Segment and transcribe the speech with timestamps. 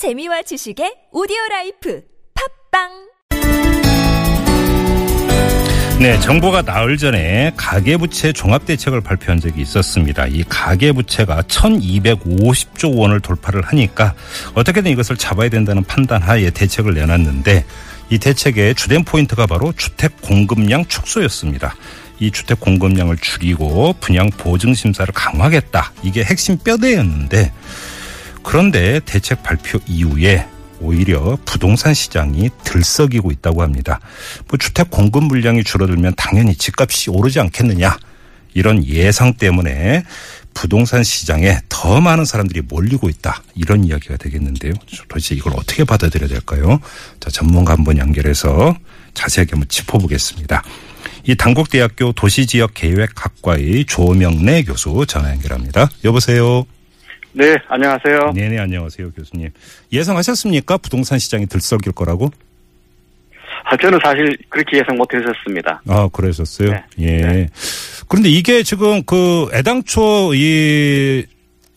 [0.00, 2.00] 재미와 지식의 오디오 life
[2.72, 2.88] 팟빵
[6.00, 10.26] 네, 정부가 나흘 전에 가계부채 종합대책을 발표한 적이 있었습니다.
[10.28, 14.14] 이 가계부채가 1250조 원을 돌파를 하니까
[14.54, 17.66] 어떻게든 이것을 잡아야 된다는 판단 하에 대책을 내놨는데
[18.08, 21.76] 이 대책의 주된 포인트가 바로 주택 공급량 축소였습니다.
[22.20, 25.92] 이 주택 공급량을 줄이고 분양 보증 심사를 강화하겠다.
[26.02, 27.52] 이게 핵심 뼈대였는데
[28.42, 30.46] 그런데 대책 발표 이후에
[30.80, 34.00] 오히려 부동산 시장이 들썩이고 있다고 합니다.
[34.48, 37.96] 뭐 주택 공급 물량이 줄어들면 당연히 집값이 오르지 않겠느냐.
[38.54, 40.02] 이런 예상 때문에
[40.54, 43.42] 부동산 시장에 더 많은 사람들이 몰리고 있다.
[43.54, 44.72] 이런 이야기가 되겠는데요.
[45.08, 46.80] 도대체 이걸 어떻게 받아들여야 될까요?
[47.20, 48.76] 자, 전문가 한번 연결해서
[49.14, 50.62] 자세하게 한번 짚어보겠습니다.
[51.24, 55.88] 이 단국대학교 도시지역계획학과의 조명래 교수 전화 연결합니다.
[56.04, 56.66] 여보세요.
[57.32, 58.32] 네, 안녕하세요.
[58.34, 59.50] 네네, 안녕하세요, 교수님.
[59.92, 60.78] 예상하셨습니까?
[60.78, 62.30] 부동산 시장이 들썩일 거라고?
[63.64, 65.80] 아, 저는 사실 그렇게 예상 못 했었습니다.
[65.86, 66.70] 아, 그러셨어요?
[66.72, 66.84] 네.
[66.98, 67.16] 예.
[67.20, 67.48] 네.
[68.08, 71.24] 그런데 이게 지금 그 애당초 이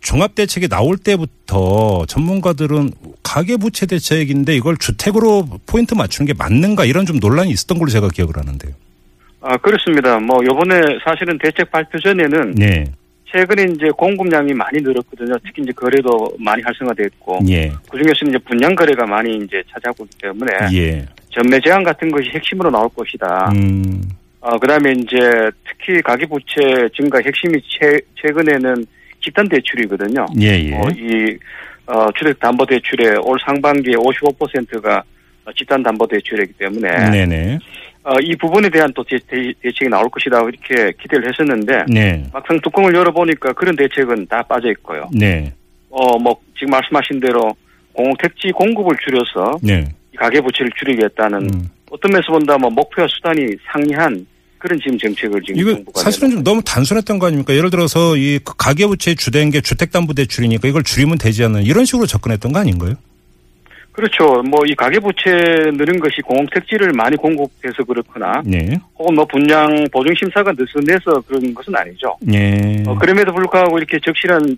[0.02, 7.52] 종합대책이 나올 때부터 전문가들은 가계부채 대책인데 이걸 주택으로 포인트 맞추는 게 맞는가 이런 좀 논란이
[7.52, 8.74] 있었던 걸로 제가 기억을 하는데요.
[9.42, 10.18] 아, 그렇습니다.
[10.20, 12.86] 뭐, 요번에 사실은 대책 발표 전에는 네.
[13.34, 15.34] 최근에 이제 공급량이 많이 늘었거든요.
[15.44, 17.40] 특히 이제 거래도 많이 활성화됐고.
[17.50, 17.72] 예.
[17.90, 19.64] 그 중에서는 이제 분양 거래가 많이 이제
[20.04, 20.52] 있기 때문에.
[20.74, 21.06] 예.
[21.30, 23.52] 전매 제한 같은 것이 핵심으로 나올 것이다.
[23.56, 24.04] 음.
[24.40, 25.18] 어, 그 다음에 이제
[25.66, 28.86] 특히 가계부채 증가 핵심이 최, 최근에는
[29.20, 30.28] 집단 대출이거든요.
[30.40, 30.76] 예, 예.
[30.76, 31.36] 어, 이,
[31.88, 35.04] 어, 주택담보대출의 올 상반기에 55%가
[35.58, 37.10] 집단담보대출이기 때문에.
[37.10, 37.60] 네네.
[38.04, 42.26] 어, 이 부분에 대한 또 대, 대, 대책이 나올 것이다 이렇게 기대를 했었는데 네.
[42.34, 45.10] 막상 뚜껑을 열어보니까 그런 대책은 다 빠져 있고요.
[45.14, 45.54] 네.
[45.90, 47.56] 어, 뭐 지금 말씀하신 대로
[47.94, 49.86] 공택지 공급을 줄여서 네.
[50.14, 51.70] 이 가계 부채를 줄이겠다는 음.
[51.90, 54.26] 어떤 면에서 본다 뭐 목표와 수단이 상이한
[54.58, 57.54] 그런 지금 정책을 지금 이거 사실은 좀 너무 단순했던 거 아닙니까?
[57.54, 62.60] 예를 들어서 이 가계부채 주된 게 주택담보대출이니까 이걸 줄이면 되지 않는 이런 식으로 접근했던 거
[62.60, 62.96] 아닌가요?
[63.94, 64.42] 그렇죠.
[64.50, 65.32] 뭐 이 가계부채
[65.74, 68.78] 늘은 것이 공택지를 많이 공급해서 그렇거나 네.
[68.98, 72.18] 혹은 뭐 분양 보증 심사가 느슨해서 그런 것은 아니죠.
[72.32, 72.84] 예.
[72.88, 74.58] 어, 그럼에도 불구하고 이렇게 적실한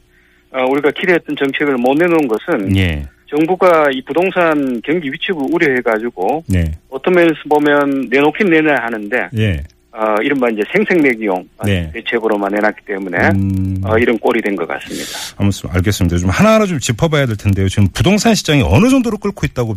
[0.52, 3.04] 어, 우리가 기대했던 정책을 못 내놓은 것은 예.
[3.28, 6.72] 정부가 이 부동산 경기 위축을 우려해가지고 네.
[6.90, 9.64] 어떤 면에서 보면 내놓긴 내놔야 하는데 예.
[9.98, 11.90] 어, 이른바 이제 생색내기용 네.
[11.94, 13.82] 대책으로만 내놨기 때문에 음.
[13.86, 15.06] 어, 이런 꼴이 된 것 같습니다.
[15.38, 16.18] 아무튼 알겠습니다.
[16.18, 17.70] 좀 하나하나 좀 짚어봐야 될 텐데요.
[17.70, 19.74] 지금 부동산 시장이 어느 정도로 끓고 있다고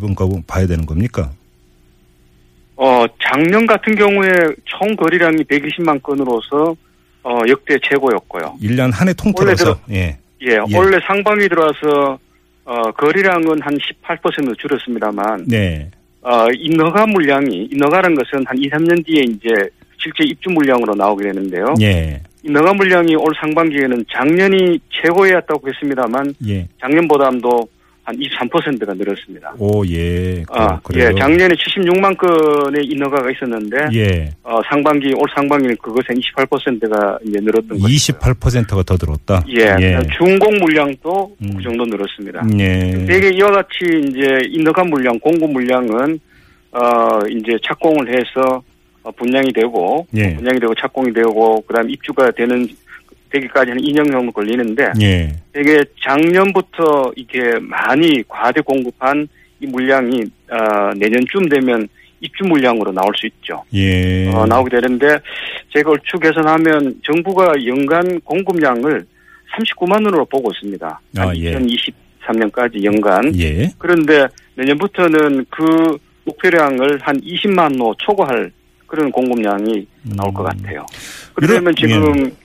[0.47, 1.31] 봐야 되는 겁니까?
[2.77, 4.31] 어, 작년 같은 경우에
[4.65, 6.75] 총 거래량이 120만 건으로서
[7.25, 8.56] 어, 역대 최고였고요.
[8.62, 10.17] 1년 한 해 통틀어서 예.
[10.43, 10.77] 예, 예.
[10.77, 12.19] 원래 상반기 들어와서
[12.65, 15.91] 어, 거래량은 한 18% 줄었습니다만 네.
[16.23, 19.49] 어, 인허가 물량이, 인허가라는 것은 한 2, 3년 뒤에 이제
[19.99, 21.75] 실제 입주 물량으로 나오게 되는데요.
[21.81, 22.23] 예.
[22.45, 26.69] 인허가 물량이 올 상반기에는 작년이 최고였다고 했습니다만 예.
[26.81, 27.69] 작년보다도
[28.09, 29.53] 한 23%가 늘었습니다.
[29.59, 30.43] 오, 예.
[30.43, 31.11] 그, 아, 그래요.
[31.15, 34.31] 예, 작년에 76만 건의 인허가가 있었는데 예.
[34.45, 37.87] 어, 상반기 올 상반기는 그것의 28%가 이제 늘었던 거죠.
[37.87, 39.45] 28%가 더 들었다.
[39.49, 39.99] 예, 예.
[40.17, 41.57] 중공 물량도 음.
[41.59, 42.47] 그 정도 늘었습니다.
[42.59, 43.05] 예.
[43.05, 46.19] 대개 이와 같이 이제 인허가 물량, 공급 물량은
[46.71, 48.63] 어 이제 착공을 해서 어,
[49.17, 50.35] 분양이 되고 예.
[50.35, 52.67] 분양이 되고 착공이 되고 그다음 입주가 되는
[53.31, 55.33] 되기까지 한 2년 정도 걸리는데 예.
[55.53, 59.29] 되게 작년부터 이게 많이 과대 공급한
[59.61, 61.89] 이 물량이 어 내년쯤 되면
[62.21, 63.63] 입주 물량으로 나올 수 있죠.
[63.75, 64.31] 예.
[64.31, 65.19] 어, 나오게 되는데
[65.75, 69.07] 제가 얼추 계산하면 정부가 연간 공급량을
[69.57, 71.01] 39만 원으로 보고 있습니다.
[71.19, 71.53] 아, 예.
[71.59, 73.33] 2023년까지 연간.
[73.39, 73.69] 예.
[73.79, 74.27] 그런데
[74.57, 78.51] 내년부터는 그 목표량을 한 20만 호 초과할
[78.88, 80.84] 그런 공급량이 나올 것 같아요.
[81.34, 81.75] 그러면 음.
[81.75, 82.37] 지금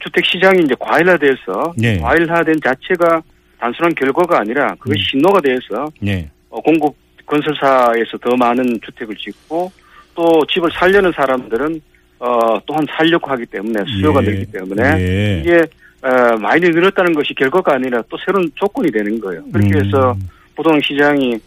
[0.00, 1.98] 주택 시장이 이제 과일화돼서 예.
[1.98, 3.22] 과일화된 자체가
[3.60, 5.04] 단순한 결과가 아니라 그것이 음.
[5.10, 6.28] 신호가 돼서 예.
[6.50, 6.96] 어, 공급
[7.26, 9.70] 건설사에서 더 많은 주택을 짓고
[10.14, 11.80] 또 집을 살려는 사람들은
[12.18, 14.26] 어, 또한 살려고 하기 때문에 수요가 예.
[14.26, 15.40] 늘기 때문에 예.
[15.40, 15.62] 이게
[16.02, 19.44] 어, 많이 늘었다는 것이 결과가 아니라 또 새로운 조건이 되는 거예요.
[19.52, 20.28] 그렇게 해서 음.
[20.56, 21.38] 부동 시장이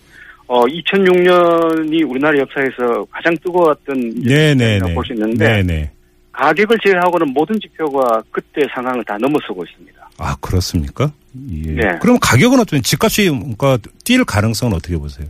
[0.48, 4.94] 어 2006년이 우리나라 역사에서 가장 뜨거웠던 네네네.
[4.94, 5.92] 볼수 있는데 네네.
[6.32, 10.10] 가격을 제외하고는 모든 지표가 그때 상황을 다 넘어서고 있습니다.
[10.18, 11.12] 아, 그렇습니까?
[11.52, 11.72] 예.
[11.72, 11.82] 네.
[12.02, 15.28] 그럼 가격은 어떻게, 집값이, 그러니까, 뛸 가능성은 어떻게 보세요?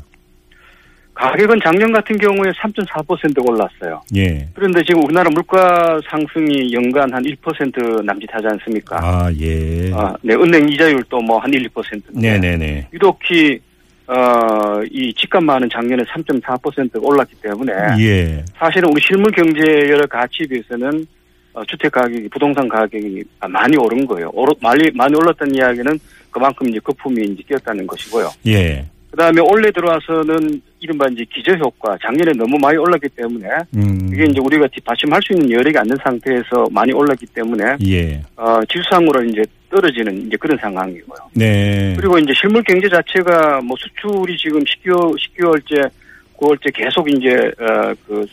[1.14, 4.02] 가격은 작년 같은 경우에 3.4% 올랐어요.
[4.16, 4.48] 예.
[4.54, 8.98] 그런데 지금 우리나라 물가 상승이 연간 한 1% 남짓하지 않습니까?
[9.02, 9.92] 아, 예.
[9.94, 12.02] 아, 네, 은행 이자율도 뭐 한 1, 2%.
[12.20, 12.90] 네네네.
[12.94, 13.60] 유독히
[14.08, 18.46] 어, 이 집값만은 작년에 3.4%가 올랐기 때문에 예.
[18.58, 21.06] 사실은 우리 실물 경제 여러 가치에 비해서는
[21.54, 24.30] 어, 주택 가격이 부동산 가격이 많이 오른 거예요.
[24.34, 26.00] 오르, 많이 많이 올랐다는 이야기는
[26.30, 28.30] 그만큼 이제 거품이 이제 끼었다는 것이고요.
[28.48, 28.86] 예.
[29.12, 33.48] 그다음에 올해 들어와서는 이른바 이제 기저 효과 작년에 너무 많이 올랐기 때문에
[33.78, 34.10] 음.
[34.12, 38.22] 이게 이제 우리가 뒷받침할 수 있는 여력이 안 된 상태에서 많이 올랐기 때문에 예.
[38.36, 39.42] 어, 질상으로 이제
[39.80, 41.18] 떨어지는 이제 그런 상황이고요.
[41.34, 41.94] 네.
[41.98, 45.90] 그리고 이제 실물 경제 자체가 뭐 수출이 지금 10개월 10개월째
[46.38, 47.30] 9월째 계속 이제
[47.60, 48.26] 어 그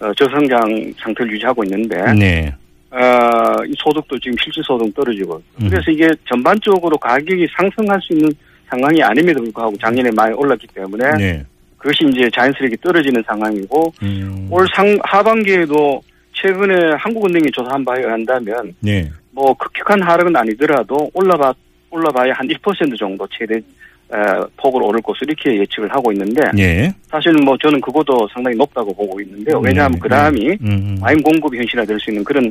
[0.00, 2.52] 어, 저성장 상태를 유지하고 있는데 네.
[2.90, 5.68] 어, 이 소득도 지금 실질 소득 떨어지고 음.
[5.70, 8.28] 그래서 이게 전반적으로 가격이 상승할 수 있는
[8.68, 11.44] 상황이 아님에도 불구하고 작년에 많이 올랐기 때문에 네.
[11.78, 14.48] 그것이 이제 자연스럽게 떨어지는 상황이고 음.
[14.50, 16.02] 올 상 하반기에도
[16.32, 19.08] 최근에 한국은행이 조사한 바에 의한다면 네.
[19.32, 21.52] 뭐 급격한 하락은 아니더라도 올라봐
[21.90, 24.18] 올라봐야 한 1% 정도 최대 에,
[24.56, 26.92] 폭으로 오를 것으로 이렇게 예측을 하고 있는데 예.
[27.10, 29.58] 사실 뭐 저는 그것도 상당히 높다고 보고 있는데요.
[29.60, 29.98] 왜냐하면 네.
[30.02, 30.98] 그 다음이 음.
[31.00, 32.50] 와인 공급이 현실화될 수 있는 그런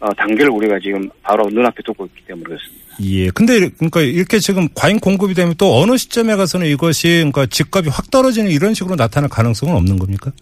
[0.00, 2.82] 어, 단계를 우리가 지금 바로 눈앞에 두고 있기 때문에 그렇습니다.
[3.02, 3.30] 예.
[3.30, 8.10] 근데 그러니까 이렇게 지금 과잉 공급이 되면 또 어느 시점에 가서는 이것이 그러니까 집값이 확
[8.10, 10.32] 떨어지는 이런 식으로 나타날 가능성은 없는 겁니까?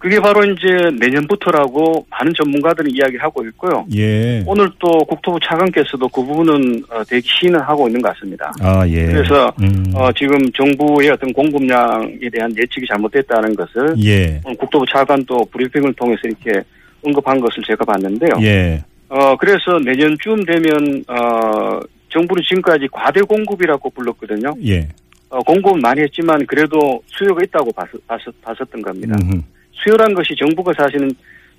[0.00, 0.66] 그게 바로 이제
[0.98, 3.84] 내년부터라고 많은 전문가들이 이야기하고 있고요.
[3.94, 4.42] 예.
[4.46, 8.50] 오늘 또 국토부 차관께서도 그 부분은 어, 대기 시인을 하고 있는 것 같습니다.
[8.62, 9.04] 아, 예.
[9.04, 9.92] 그래서 음.
[9.94, 14.40] 어, 지금 정부의 어떤 공급량에 대한 예측이 잘못됐다는 것을 예.
[14.58, 16.62] 국토부 차관도 브리핑을 통해서 이렇게
[17.04, 18.30] 언급한 것을 제가 봤는데요.
[18.40, 18.82] 예.
[19.10, 24.54] 어, 그래서 내년쯤 되면, 어, 정부는 지금까지 과대 공급이라고 불렀거든요.
[24.64, 24.88] 예.
[25.28, 29.14] 어, 공급은 많이 했지만 그래도 수요가 있다고 봤, 봤, 봤었던 겁니다.
[29.22, 29.42] 음흠.
[29.82, 31.10] 수요란 것이 정부가 사실은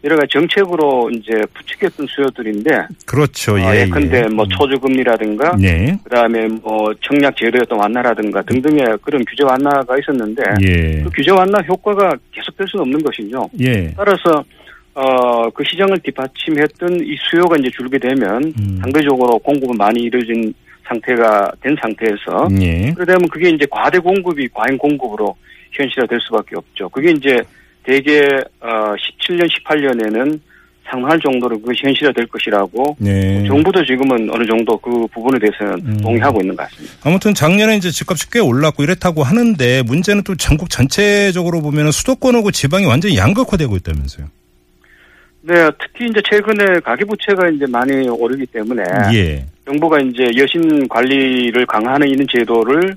[0.04, 2.72] 여러 가지 정책으로 이제 부추겼던 수요들인데,
[3.06, 3.54] 그렇죠.
[3.54, 3.82] 어, 예.
[3.82, 4.28] 예컨대 예.
[4.34, 5.96] 뭐 초저금리라든가, 네.
[6.04, 11.04] 그 다음에 뭐 청약 제도였던 완화라든가 등등의 그런 규제 완화가 있었는데, 예.
[11.04, 13.48] 그 규제 완화 효과가 계속될 수는 없는 것이죠.
[13.60, 13.94] 예.
[13.96, 14.44] 따라서
[14.94, 18.78] 어, 그 시장을 뒷받침했던 이 수요가 이제 줄게 되면 음.
[18.82, 20.54] 상대적으로 공급은 많이 이루어진
[20.86, 22.92] 상태가 된 상태에서 예.
[22.98, 25.36] 그러면 그게 이제 과대 공급이 과잉 공급으로
[25.72, 26.90] 현실화될 수밖에 없죠.
[26.90, 27.42] 그게 이제
[27.84, 28.22] 대개
[28.60, 30.40] 어 17년, 18년에는
[30.92, 33.46] 상할 정도로 그것이 현실화 될 것이라고 네.
[33.48, 35.98] 정부도 지금은 어느 정도 그 부분에 대해서는 음.
[36.02, 36.94] 동의하고 있는 것 같습니다.
[37.04, 42.86] 아무튼 작년에 이제 집값이 꽤 올랐고 이랬다고 하는데 문제는 또 전국 전체적으로 보면 수도권하고 지방이
[42.86, 44.28] 완전히 양극화되고 있다면서요.
[45.44, 48.84] 네, 특히 이제 최근에 가계부채가 이제 많이 오르기 때문에
[49.14, 49.46] 예.
[49.66, 52.96] 정부가 이제 여신 관리를 강화하는 이런 제도를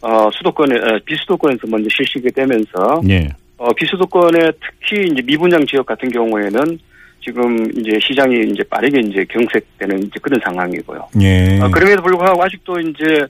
[0.00, 3.28] 어 수도권에 어, 비수도권에서 먼저 실시하게 되면서 예.
[3.56, 6.78] 어 비수도권에 특히 이제 미분양 지역 같은 경우에는
[7.24, 11.08] 지금 이제 시장이 이제 빠르게 이제 경색되는 이제 그런 상황이고요.
[11.22, 11.58] 예.
[11.60, 13.26] 어, 그럼에도 불구하고 아직도 이제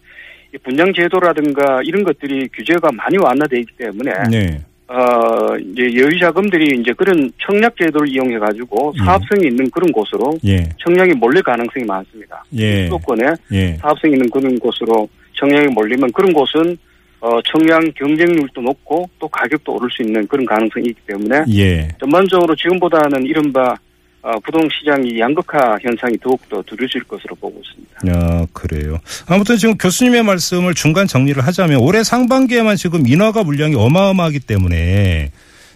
[0.52, 4.60] 이 분양 제도라든가 이런 것들이 규제가 많이 완화되어 있기 때문에 네.
[4.86, 9.04] 어 이제 여유 자금들이 이제 그런 청약 제도를 이용해 가지고 예.
[9.04, 10.68] 사업성이 있는 그런 곳으로 예.
[10.78, 12.44] 청약이 몰릴 가능성이 많습니다.
[12.56, 12.84] 예.
[12.84, 13.22] 수도권에
[13.52, 13.76] 예.
[13.76, 16.76] 사업성 있는 그런 곳으로 청약이 몰리면 그런 곳은
[17.24, 21.88] 어, 청약 경쟁률도 높고 또 가격도 오를 수 있는 그런 가능성이 있기 때문에 예.
[21.98, 23.74] 전반적으로 지금보다는 이른바
[24.20, 28.12] 어, 부동시장이 양극화 현상이 더욱더 두려질 것으로 보고 있습니다.
[28.12, 28.98] 야, 그래요.
[29.26, 35.30] 아무튼 지금 교수님의 말씀을 중간 정리를 하자면 올해 상반기에만 지금 인허가 물량이 어마어마하기 때문에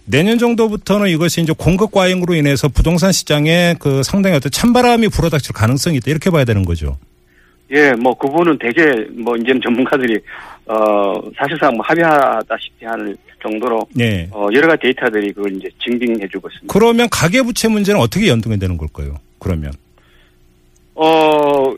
[0.05, 5.97] 내년 정도부터는 이것이 이제 공급 과잉으로 인해서 부동산 시장에 그 상당히 어떤 찬바람이 불어닥칠 가능성이
[5.97, 6.99] 있다 이렇게 봐야 되는 거죠.
[7.71, 10.19] 예, 뭐 그분은 되게 뭐 이제는 전문가들이
[10.67, 14.29] 어 사실상 뭐 합의하다시피 할 정도로 네.
[14.33, 16.73] 어 여러 가지 데이터들이 그걸 이제 증빙해주고 있습니다.
[16.73, 19.17] 그러면 가계부채 문제는 어떻게 연동이 되는 걸까요?
[19.39, 19.73] 그러면.
[20.95, 21.75] 어,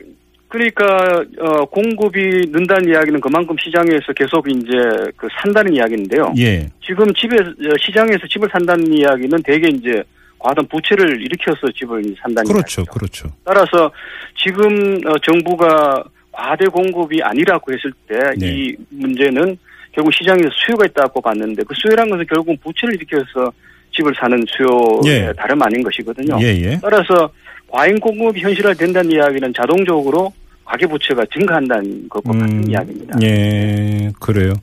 [0.47, 2.19] 그러니까, 어, 공급이
[2.49, 4.71] 는다는 이야기는 그만큼 시장에서 계속 이제
[5.15, 6.33] 그 산다는 이야기인데요.
[6.39, 6.67] 예.
[6.85, 10.03] 지금 집에, 어, 시장에서 집을 산다는 이야기는 대개 이제
[10.41, 12.81] 과도한 부채를 일으켜서 집을 산다는 그렇죠.
[12.81, 12.91] 이야기죠.
[12.91, 13.29] 그렇죠.
[13.45, 13.91] 따라서
[14.35, 18.75] 지금 어, 정부가 과대 공급이 아니라고 했을 때이 네.
[18.89, 19.57] 문제는
[19.91, 23.51] 결국 시장에서 수요가 있다고 봤는데 그 수요란 것은 결국 부채를 일으켜서
[23.93, 25.33] 집을 사는 수요의 예.
[25.33, 26.37] 다름 아닌 것이거든요.
[26.41, 26.79] 예, 예.
[26.81, 27.29] 따라서
[27.67, 30.31] 과잉 공급이 현실화된다는 이야기는 자동적으로
[30.71, 33.17] 가계부채가 증가한다는 것과 같은 이야기입니다.
[33.17, 34.53] 음, 예, 그래요.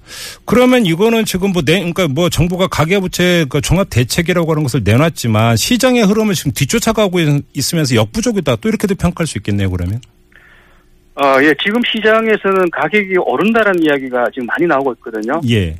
[0.47, 5.57] 그러면 이거는 지금 뭐, 내, 그러니까 뭐 정부가 가계부채 그 종합 대책이라고 하는 것을 내놨지만
[5.57, 8.57] 시장의 흐름을 지금 뒤쫓아가고 있- 있으면서 역부족이다.
[8.57, 10.00] 또 이렇게도 평가할 수 있겠네요, 그러면.
[11.17, 15.41] 어, 예, 지금 시장에서는 가격이 오른다는 이야기가 지금 많이 나오고 있거든요.
[15.50, 15.75] 예,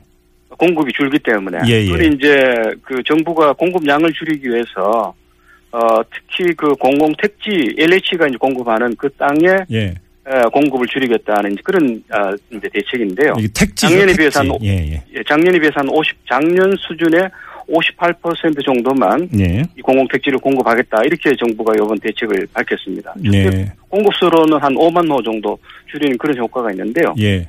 [0.51, 1.59] 공급이 줄기 때문에.
[1.69, 1.91] 예, 예.
[1.91, 5.15] 그리고 이제 그 정부가 공급량을 줄이기 위해서
[5.71, 5.79] 어,
[6.11, 9.95] 특히 그 공공택지 LH가 이제 공급하는 그 땅에 예, 어,
[10.53, 13.35] 공급을 줄이겠다는 그런 어, 이제 대책인데요.
[13.39, 14.19] 이게 택지죠, 작년에 택지.
[14.19, 15.03] 비해서 한 오- 예, 예.
[15.15, 17.29] 예, 작년에 비해서 한 50, 작년 수준의
[17.71, 19.63] 58% 정도만 예.
[19.77, 23.15] 이 공공택지를 공급하겠다 이렇게 정부가 이번 대책을 밝혔습니다.
[23.33, 23.71] 예.
[23.89, 25.59] 공급수로는 한 5만 호 정도
[25.91, 27.15] 줄이는 그런 효과가 있는데요.
[27.21, 27.45] 예.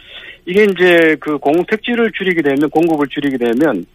[0.45, 3.85] 이게 이제 그 공공택지를 줄이게 되면 공급을 줄이게 되면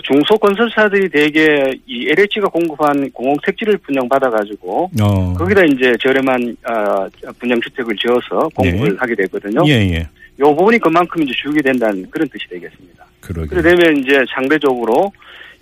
[0.00, 5.34] 중소건설사들이 대개 이 LH가 공급한 공공 택지를 분양받아가지고 어.
[5.34, 7.08] 거기다 이제 저렴한 어,
[7.38, 8.96] 분양주택을 지어서 공급을 네.
[8.98, 9.62] 하게 되거든요.
[9.66, 10.08] 예, 예.
[10.40, 13.04] 요 부분이 그만큼 이제 줄게 된다는 그런 뜻이 되겠습니다.
[13.20, 13.48] 그러게.
[13.48, 15.12] 그래 되면 이제 상대적으로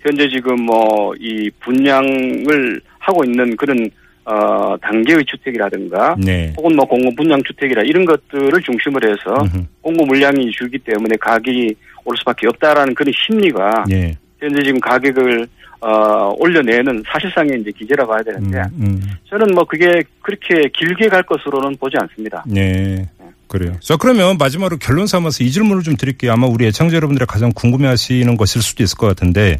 [0.01, 3.89] 현재 지금 뭐 이 분양을 하고 있는 그런
[4.25, 6.53] 어 단계의 주택이라든가 네.
[6.57, 9.65] 혹은 뭐 공공 분양 주택이라 이런 것들을 중심으로 해서 음흠.
[9.81, 11.73] 공급 물량이 줄기 때문에 가격이
[12.05, 14.15] 오를 수밖에 없다라는 그런 심리가 예.
[14.39, 15.47] 현재 지금 가격을
[15.81, 19.01] 어 올려내는 사실상의 이제 기제라고 해야 되는데 음, 음.
[19.27, 22.43] 저는 뭐 그게 그렇게 길게 갈 것으로는 보지 않습니다.
[22.47, 23.07] 네.
[23.47, 23.75] 그래요.
[23.81, 26.31] 자, 그러면 마지막으로 결론 삼아서 이 질문을 좀 드릴게요.
[26.31, 29.57] 아마 우리 애청자 여러분들이 가장 궁금해 하시는 것일 수도 있을 것 같은데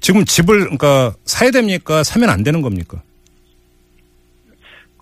[0.00, 2.02] 지금 집을 그러니까 사야 됩니까?
[2.02, 3.00] 사면 안 되는 겁니까?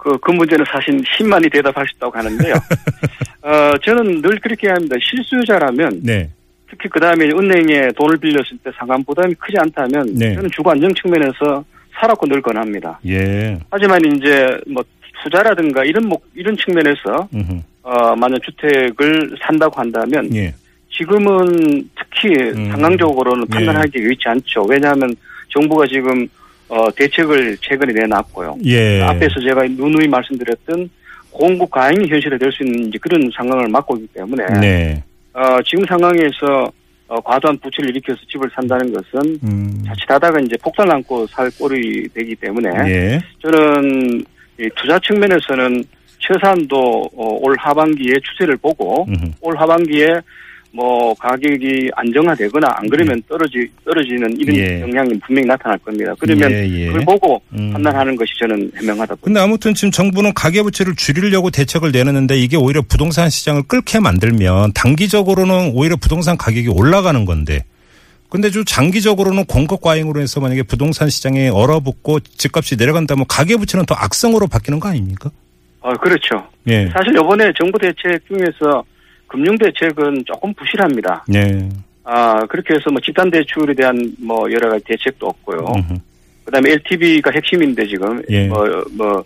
[0.02, 2.54] 그, 그 문제는 사실 10만이 대답할 수 있다고 하는데요.
[3.42, 4.96] 어, 저는 늘 그렇게 합니다.
[5.00, 6.28] 실수요자라면, 네.
[6.68, 10.34] 특히 그 다음에 은행에 돈을 빌렸을 때 상환 부담이 크지 않다면, 네.
[10.34, 12.98] 저는 주거 안정 측면에서 사라고 늘 권합니다.
[13.06, 13.56] 예.
[13.70, 14.82] 하지만 이제 뭐
[15.22, 17.60] 투자라든가 이런 목, 이런 측면에서, 음흠.
[17.82, 20.52] 어, 만약 주택을 산다고 한다면, 예.
[20.90, 22.72] 지금은 특히 음.
[22.72, 23.54] 상황적으로는 예.
[23.54, 24.64] 판단하기 의치 않죠.
[24.68, 25.14] 왜냐하면
[25.50, 26.26] 정부가 지금,
[26.72, 28.56] 어, 대책을 최근에 내놨고요.
[28.64, 29.02] 예.
[29.02, 30.88] 앞에서 제가 누누이 말씀드렸던
[31.30, 35.04] 공급 과잉이 현실화 될수 있는 이제 그런 상황을 맞고 있기 때문에 네.
[35.34, 36.72] 어, 지금 상황에서
[37.08, 39.84] 어, 과도한 부채를 일으켜서 집을 산다는 것은 음.
[39.86, 43.20] 자칫하다가 이제 폭탄 안고 살 꼴이 되기 때문에 예.
[43.42, 44.24] 저는
[44.58, 45.84] 이 투자 측면에서는
[46.20, 49.30] 최소한도 어, 올 하반기에 추세를 보고 음흠.
[49.42, 50.06] 올 하반기에
[50.74, 54.80] 뭐 가격이 안정화되거나 안 그러면 떨어지 떨어지는 이런 예.
[54.80, 56.14] 영향이 분명히 나타날 겁니다.
[56.18, 56.86] 그러면 예, 예.
[56.86, 57.72] 그걸 보고 음.
[57.72, 59.16] 판단하는 것이 저는 현명하다.
[59.20, 65.72] 근데 아무튼 지금 정부는 가계부채를 줄이려고 대책을 내놓는데 이게 오히려 부동산 시장을 끓게 만들면 단기적으로는
[65.74, 67.64] 오히려 부동산 가격이 올라가는 건데
[68.30, 74.46] 근데 좀 장기적으로는 공급 과잉으로 해서 만약에 부동산 시장에 얼어붙고 집값이 내려간다면 가계부채는 더 악성으로
[74.46, 75.30] 바뀌는 거 아닙니까?
[75.82, 76.48] 어, 그렇죠.
[76.68, 76.88] 예.
[76.88, 78.82] 사실 이번에 정부 대책 중에서
[79.32, 81.24] 금융 대책은 조금 부실합니다.
[81.26, 81.66] 네.
[82.04, 85.64] 아 그렇게 해서 뭐 집단 대출에 대한 뭐 여러 가지 대책도 없고요.
[85.74, 85.94] 음흠.
[86.44, 88.46] 그다음에 LTV가 핵심인데 지금 예.
[88.46, 89.24] 뭐뭐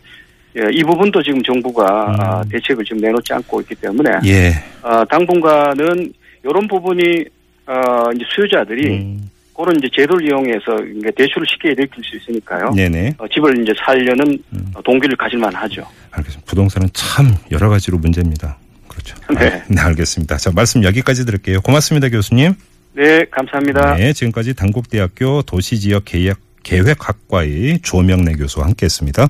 [0.73, 2.21] 이 부분도 지금 정부가 음.
[2.21, 4.53] 아, 대책을 지금 내놓지 않고 있기 때문에 예.
[4.83, 6.13] 아, 당분간은
[6.45, 7.25] 이런 부분이
[7.67, 9.31] 어, 이제 수요자들이 음.
[9.57, 12.71] 그런 이제 제도를 이용해서 이제 대출을 쉽게 일으킬 수 있으니까요.
[12.75, 13.15] 네네.
[13.19, 14.71] 어, 집을 이제 살려는 음.
[14.75, 15.83] 어, 동기를 가질만 하죠.
[16.13, 16.49] 알겠습니다.
[16.49, 18.57] 부동산은 참 여러 가지로 문제입니다.
[18.97, 19.17] 그렇죠.
[19.39, 19.47] 네.
[19.49, 20.37] 아, 네, 알겠습니다.
[20.39, 21.61] 자, 말씀 여기까지 드릴게요.
[21.61, 22.55] 고맙습니다, 교수님.
[22.95, 23.97] 네, 감사합니다.
[23.97, 29.29] 네, 지금까지 단국대학교 도시지역 계획, 계획학과의 조명래 교수와 함께했습니다.